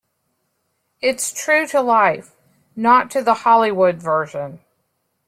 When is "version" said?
4.01-4.61